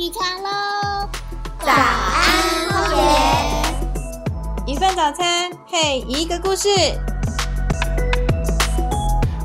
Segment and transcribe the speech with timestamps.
[0.00, 1.10] 起床喽！
[1.58, 4.72] 早安，荒野。
[4.72, 6.70] 一份早餐配一个故事。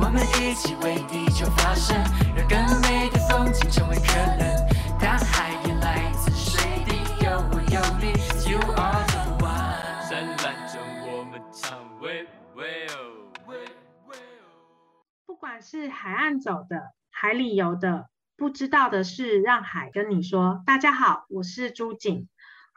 [0.00, 1.94] 我们一起为地球发声，
[2.34, 4.48] 让更美的风景成为可能。
[4.98, 8.12] 大海也来自水滴，有我有你
[8.50, 10.08] ，You are the one。
[10.08, 10.80] 灿烂中
[11.12, 12.24] 我们唱，We
[12.56, 13.28] will。
[15.26, 18.06] 不管是海岸走的，海里游的。
[18.38, 20.62] 不知道的事，让海跟你说。
[20.64, 22.28] 大家好，我是朱景。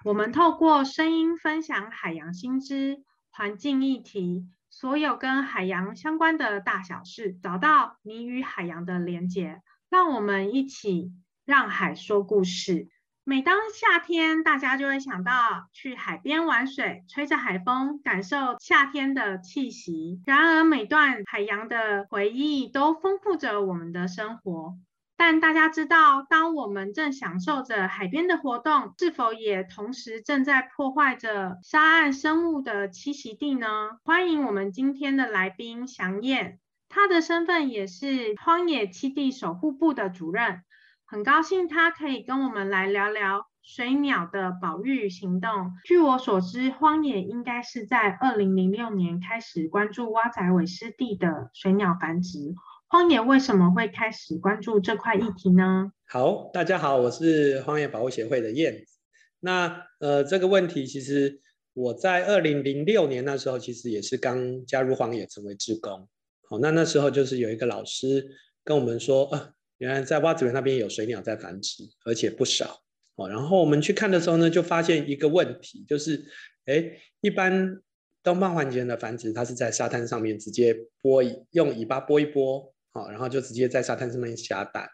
[0.04, 9.62] 我们透过声音分享海洋新知、环境议题，所有跟海洋相关的大小事，找到你与海洋的连结。
[9.88, 11.12] 让我们一起
[11.46, 12.88] 让海说故事。
[13.24, 20.24] 每当夏天，大家就会想到去海边玩水，吹着海风，感受夏天的气息。
[20.26, 24.76] 然而，每段海洋的回忆都丰富着我们的生活。
[25.24, 33.68] 但大家知道，当我们正享受着海边的活动，是否也同时正在破坏着沙岸生物的栖息地呢？
[34.04, 36.58] 欢迎我们今天的来宾祥燕，
[36.90, 40.64] 他的身份也是荒野栖地守护部的主任，
[41.06, 45.74] 很高兴他可以跟我们来聊聊水鸟的保育行动。
[45.86, 52.56] 据我所知，荒野应该是在二零零六年开始关注蛙仔尾湿地的水鸟繁殖。
[52.92, 55.94] 荒野为什么会开始关注这块议题呢？
[56.10, 58.98] 好，大家好，我是荒野保护协会的燕子。
[59.40, 61.40] 那呃，这个问题其实
[61.74, 66.06] 我在二零零六年那时候，其实也是刚加入荒野成为志工。
[66.50, 68.28] 好，那那时候就是有一个老师
[68.66, 72.82] 跟我们说，呃，原来在蛙子园那边有水鸟在繁殖，而且不少。
[73.16, 76.26] 哦，然后我们去看的时候呢，就发现一个问题，就是，
[76.66, 77.82] 哎，一般
[78.22, 82.70] 东方环节的繁殖，它是在沙滩上面直接拨用尾巴拨一拨。
[82.94, 84.90] 好，然后就直接在沙滩上面下蛋。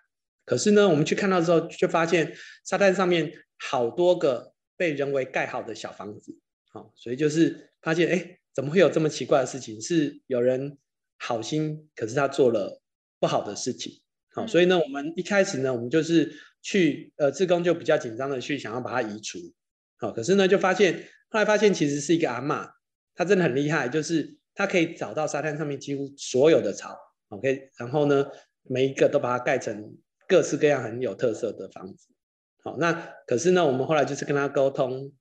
[0.46, 6.38] 可是呢，我们去看到之后，就发现沙滩上面好多个被人为盖好的小房子。
[6.70, 9.82] 好，所以就是发现，哎，怎么会有这么奇怪的事情？
[9.82, 10.78] 是有人
[11.18, 12.82] 好心，可是他做了
[13.20, 14.02] 不好的事情。
[14.32, 16.32] 好，所以呢，我们一开始呢，我们就是
[16.62, 19.40] 去，呃，志工就比较紧张的去想要把它移除。
[19.98, 22.70] 好，可是呢，就发现后来发现其实是一个阿嬷，
[23.16, 26.96] 她真的很厉害，就是她可以找到沙滩上面几乎所有的草。
[27.30, 28.26] OK，然后呢，
[28.64, 32.08] 每一个都把它盖成各式各样很有特色的房子。
[32.64, 32.92] 好，那
[33.26, 35.12] 可是呢，我们后来就是跟他沟通，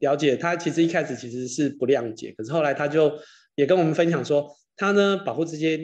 [0.00, 3.12] 了解他其实一开始其实是不谅解，可是后来他就
[3.54, 5.78] 也跟我们分享说，他呢保护这些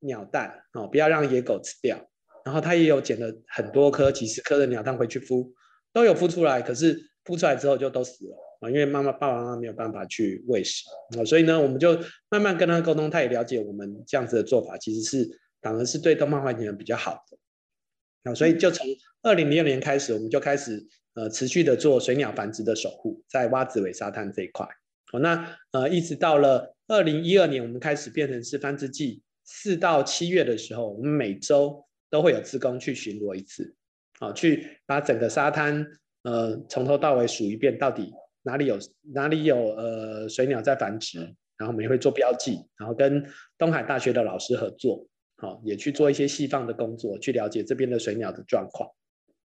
[0.00, 2.08] 鸟蛋，哦，不要让野狗吃掉。
[2.42, 5.52] 然后他也有捡了很多颗、几十颗的鸟蛋回去孵，
[5.92, 8.36] 都有孵出来，可是孵出来之后就都死了。
[8.60, 10.84] 啊，因为妈妈、爸爸妈妈没有办法去喂食
[11.18, 11.98] 啊，所以呢，我们就
[12.28, 18.30] 慢慢跟他沟通，他也了解我们这样子的做法，其实是反而是对动漫环境比较好的。
[18.30, 18.86] 啊，所以就从
[19.22, 24.68] 二零零六年开始，我们就开始呃持续的做水鸟繁殖的守护，在蛙子尾沙滩这一块。
[25.12, 33.74] 哦，那呃一直到了二零一二年，我们开始变成是繁殖季四到七月的时候，我们每周都会有职工去巡逻一次，
[34.18, 35.86] 好，去把整个沙滩
[36.22, 38.12] 呃从头到尾数一遍，到底。
[38.42, 38.78] 哪里有
[39.12, 41.18] 哪里有呃水鸟在繁殖，
[41.58, 43.24] 然后我们也会做标记，然后跟
[43.58, 48.88] 东海大学的老师合作，好也去做一些细放的工作，去了解这边的水鸟的状况。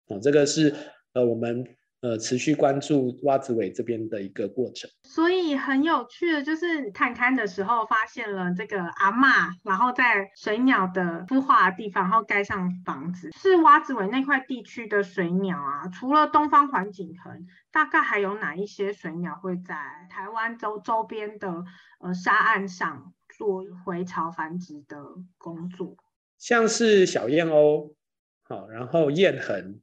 [0.07, 0.73] 哦，这个是
[1.13, 1.65] 呃我们。
[2.01, 13.29] 呃，持续关注蛙子尾这边的一个过程，所以很有趣的，就是探勘的时候发现了这个阿嬷，然后在水鸟的孵化的地方，然后盖上房子。
[13.39, 19.75] 是蛙子尾那块地区的水鸟啊，除了东方环景鸻，大概还有哪一些水鸟会在
[20.09, 21.63] 台湾周周边的
[21.99, 24.97] 呃沙岸上做回巢繁殖的
[25.37, 25.95] 工作？
[26.39, 27.93] 像是小燕鸥，
[28.41, 29.77] 好，然后燕鸻，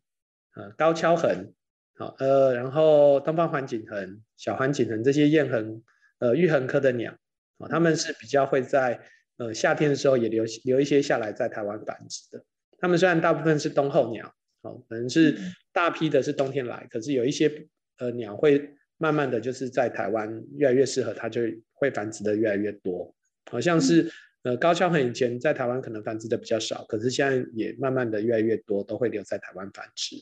[0.57, 1.53] 呃，高跷鸻。
[1.99, 5.83] 好，呃，然后东方环景鸻、小环景鸻这些燕鸻，
[6.21, 7.13] 呃，玉鸻科的鸟，
[7.59, 9.01] 啊，它们是比较会在
[9.39, 12.45] 呃夏天的时候也留留一些下来在台湾繁殖的。
[12.79, 15.37] 它们虽然大部分是冬候鸟，哦，可能是
[15.73, 17.67] 大批的是冬天来，可是有一些
[17.99, 21.43] 呃鸟会慢慢的就是在台湾越来越适合它，就
[21.73, 23.13] 会繁殖的越来越多。
[23.51, 24.09] 好像是
[24.45, 30.15] 呃高跷鸻以前在台湾可能繁殖的比较少，可是现在也慢慢的越来越多都会留在台湾繁殖。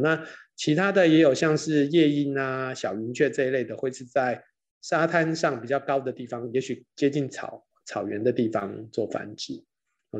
[0.00, 0.24] 那
[0.56, 4.44] 其他的也有像是夜莺啊、小云雀这一类的，会是在
[4.80, 9.64] 沙滩上比较高的地方，也许接近草草原的地方做繁殖。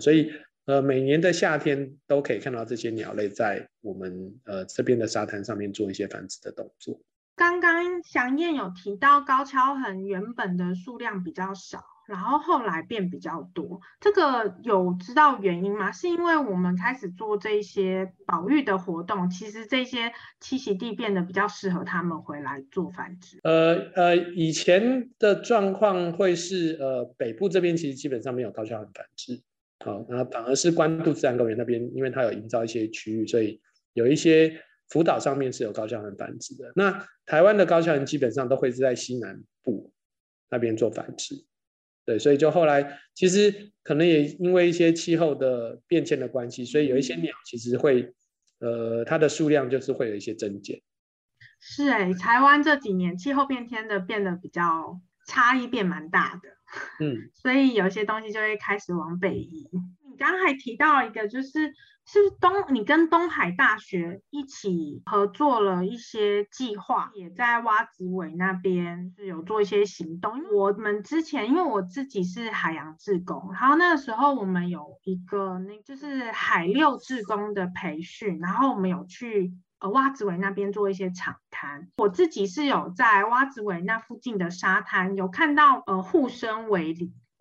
[0.00, 0.32] 所以
[0.64, 6.98] 呃，每年的夏天都可以看到这些鸟类在我们呃这边的沙滩上面做一些繁殖的动作。
[7.36, 13.80] 刚刚祥燕有提到高跷鸻原本的数量比较少，然后后来变比较多。
[14.00, 15.90] 这个有知道原因吗？
[15.92, 23.38] 是因为我们开始做这些保育的活动，其实这些栖息地变得比较适合他们回来做繁殖。
[23.42, 29.40] 呃呃，以前的状况会是呃北部这边其实基本上没有高效繁殖，
[29.84, 33.60] 好，那反而是关渡自然公园那边，因为它有营造一些区域，所以
[33.92, 36.72] 有一些福岛上面是有高效繁殖的。
[36.74, 39.92] 那台湾的高效基本上都会是在西南部
[40.50, 41.44] 那边做繁殖。
[42.04, 48.12] 对，所以就后来其实可能也因为一些气候的变迁的关系，所以有一些鸟其实会，
[48.58, 50.80] 呃，它的数量就是会有一些增减。
[51.60, 56.50] 是哎，台湾这几年气候变天的变得比较差异变蛮大的，
[57.04, 59.70] 嗯，所以有些东西就会开始往北移。
[60.18, 61.74] 刚还提到一个就是。
[62.06, 70.38] 是东，你跟东海大学一起合作了一些计划，也在蛙子尾那边是有做一些行动。
[70.52, 81.88] 我们之前，因为我自己是海洋志工，然后那个时候我们有一个那就是海六志工的培训，然后我们有去呃蛙子尾那边做一些场滩。
[81.96, 86.92] 我自己是有在蛙子尾那附近的沙滩有看到呃护生围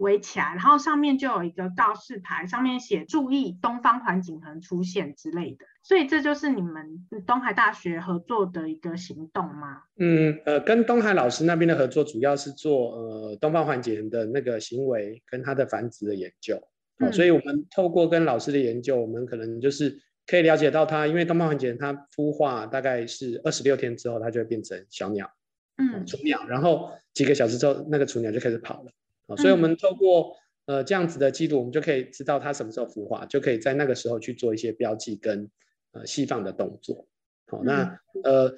[0.03, 5.65] 围起来，然后上面就有一个告示牌，上面写“注意东方环景痕出现”之类的。
[5.81, 9.83] 所以这就是你们东海大学合作的一个行动吗？
[9.97, 16.55] 嗯，呃，跟东海老师那边的合作主要是做呃东方环景痕的那个行为跟它的繁殖的研究。
[16.99, 19.97] 哦，所以我们透过跟老师的研究，我们可能就是
[20.27, 25.29] 可以了解到它，因为东方环景痕它孵化大概是二十六天之后，它就会变成小鸟，
[25.77, 28.91] 嗯，雏鸟，然后几个小时之后，那个雏鸟就开始跑了。
[29.37, 30.35] 所以，我们透过
[30.65, 35.49] 呃这样子的记录，我们就可以知道它什么时候孵化，就可以在那个时候去做一些标记跟
[35.93, 37.07] 呃细放的动作。
[37.47, 38.55] 好，那呃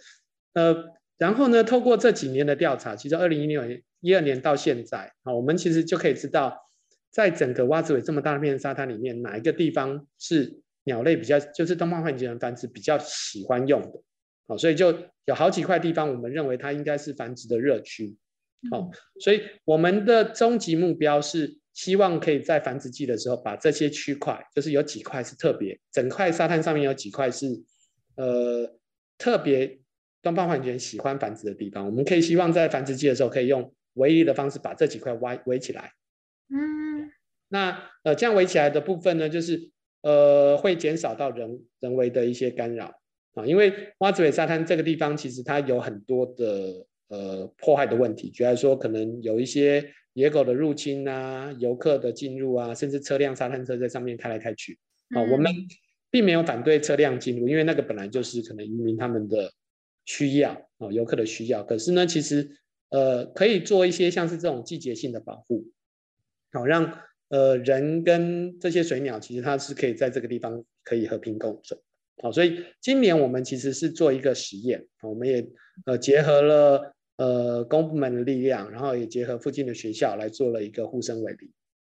[0.53, 0.85] 呃，
[1.17, 6.57] 然后呢，透过这几年的调查，其实二零一六年、一二年到现在，啊，我们其实就可以知道，
[7.11, 14.01] 在整个蛙子尾这么大片沙滩里面，哪一个地方是鸟类比较，就是东方幻境人繁殖比较喜欢用的。
[14.47, 14.93] 好，所以就
[15.25, 18.15] 有好几块地方，我们认为它应该是繁殖的热区。
[18.71, 27.47] 好，所以我们的终极目标是希望可以在繁殖季的时候，把这些区块，就是有几块是特别，整块沙滩上面有几块是，
[28.15, 28.79] 呃，
[29.19, 29.79] 特别
[30.23, 35.91] 东方环境喜欢繁殖的地方，我们可以希望在繁殖季的时候，可以用围篱的方式把这几块围围起来。
[36.49, 37.11] 嗯，
[37.49, 39.69] 那呃，这样围起来的部分呢，就是
[40.01, 42.99] 呃，会减少到人人为的一些干扰
[43.35, 46.87] 啊，因为蛙子尾沙滩这个地方其实它有很多的。
[47.15, 54.77] 呃，破坏的问题，举例说，可能有一些野狗的入侵啊，游客的进入啊，甚至车辆、沙滩车在上面开来开去。
[55.15, 55.49] 啊，我们
[56.11, 59.49] 并没有反对车辆进入，因为那个本来就是可能渔民他们的
[60.03, 61.63] 需要，啊，游客的需要。
[61.63, 62.49] 可是呢，其实
[62.89, 65.65] 呃，可以做一些像是这种季节性的保护，
[66.51, 71.79] 好让呃人跟这些水鸟，其实它是可以在这个地方可以和平共存。
[72.21, 75.47] 好，所以今年我们其实是做一个实验，我们也
[75.85, 76.94] 呃结合了。
[77.17, 81.49] 呃，公部门的力量，然后也结合附近的学校来做了一个护生围篱。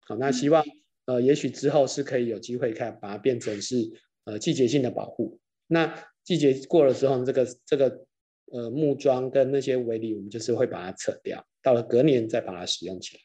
[0.06, 0.64] 好，那希望
[1.06, 3.90] 呃，也许之后是可以有机会看把它变成是
[4.24, 5.40] 呃季节性的保护。
[5.66, 5.92] 那
[6.22, 8.06] 季节过了之后，这个这个
[8.52, 13.22] 呃木桩跟那些围篱，我们就是会把它扯掉，到了隔年再把它使用起来。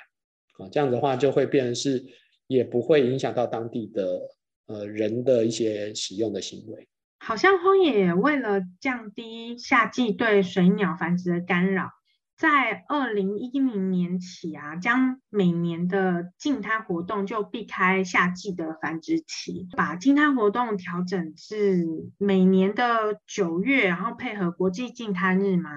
[0.53, 2.03] 好，这样的话就会变成是
[2.47, 4.21] 也不会影响到当地的
[4.65, 6.87] 呃人的一些使用的行为。
[7.25, 11.89] 好像荒野为了降低夏季对水鸟繁殖的干扰，
[12.37, 21.85] 在二零一零年起啊，将每年的净滩活动就避开夏季的繁殖期，把净滩活动调整至
[22.17, 25.69] 每年的九月，然后配合国际净滩日吗？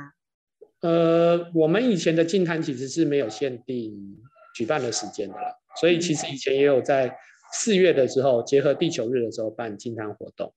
[0.81, 3.95] 呃，我们以前的净滩其实是没有限定
[4.57, 7.17] 举办的时间的啦，所以其实以前也有在
[7.53, 10.53] 四月的时候，结合地球日的时候办净滩活动。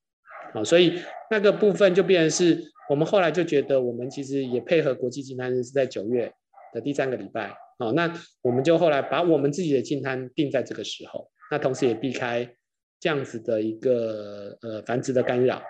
[0.54, 6.32] 好，所以那个部分就变成是我们后来就觉得，我们其实也配合国际净滩日是在九月
[6.74, 7.54] 的第三个礼拜。
[7.78, 12.52] 好，那我们就后来把我们自己的净滩定在这个时候，那同时也避开
[13.00, 15.62] 这样子的一个呃繁殖的干扰。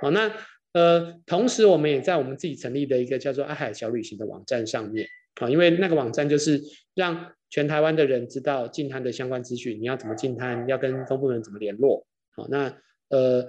[0.00, 0.32] 好，那
[0.72, 5.06] 呃同时我们也在我们自己成立的一个叫做阿海小旅行的网站上面。
[5.40, 6.62] 好，因为那个网站就是
[6.94, 12.06] 让全台湾的人知道净滩的相关资讯，你要怎么净滩，要跟公部门怎么联络。
[12.36, 12.72] 好，那
[13.08, 13.44] 呃。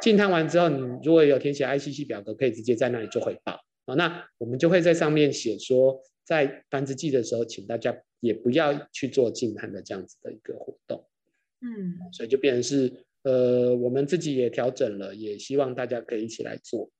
[0.00, 3.94] 进滩完之后，你如果有填写 ICC 表格，可以直接在那里做汇报啊。
[3.94, 11.06] 那我们就会在上面写说，在繁殖季的时候，请大家也不要去做进滩的这样子的一个活动。
[11.60, 16.90] 嗯，所以就变成是，呃，我们自己也调整了，也希望大家可以一起来做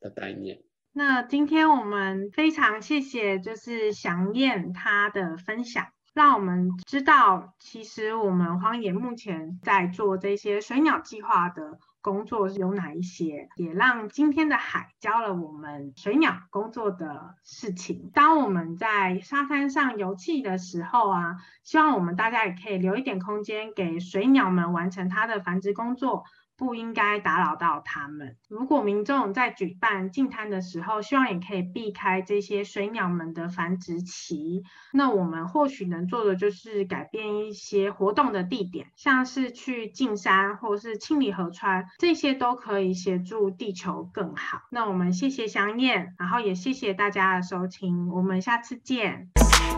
[0.00, 0.62] 的概念。
[0.92, 5.86] 那今天我们非常谢谢，就是祥燕她的分享。
[6.12, 11.78] 让我们知道，其实我们荒野目前在做这些水鸟计划的。
[12.02, 18.10] 工作有哪一些，也让今天的海教了我们水鸟工作的事情。
[18.12, 26.24] 当我们在沙滩上游憩的时候啊，希望我们大家也可以留一点空间给水鸟们完成它的繁殖工作。
[26.62, 28.36] 不应该打扰到他们。
[28.48, 34.62] 如果民众在举办净滩的时候，希望也可以避开这些水鸟们的繁殖期。
[34.92, 44.60] 那我们或许能做的就是改变一些活动的地点，像是去进山或是清理河川，这些都可以协助地球更好。
[44.70, 49.30] 那我们谢谢香燕，然后也谢谢大家的收听，我们下次见。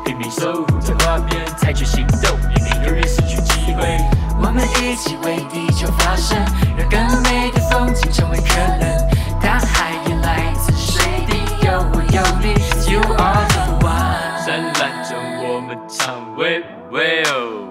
[0.05, 4.24] 拼命守护在画面，采取行动，避免有人失去机会。
[4.47, 6.37] 我们一起为地球发声，
[6.77, 8.85] 让更美的风景成为可能。
[9.41, 12.53] 大海也来自水滴，有我有你
[12.93, 14.45] ，You are the one。
[14.45, 15.17] 灿烂中
[15.49, 17.67] 我们唱，喂喂哦。